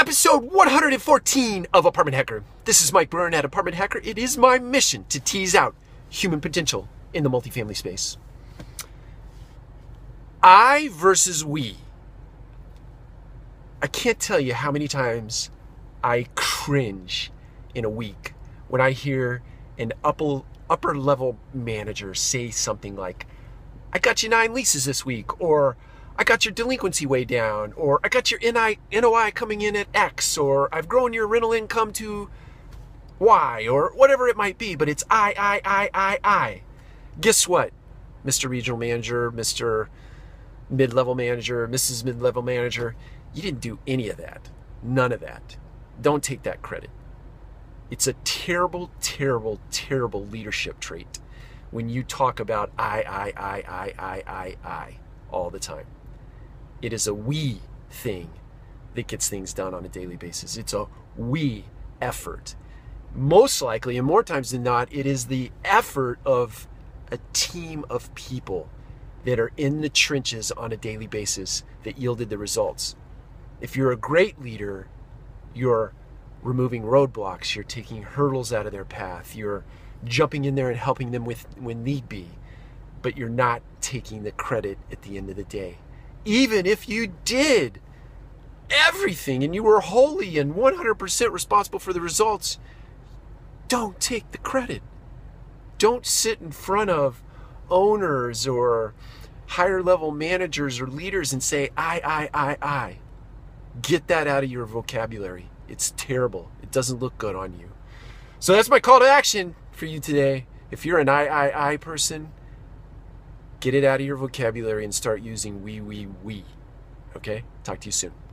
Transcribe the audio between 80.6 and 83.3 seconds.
and helping them with when need be, but you're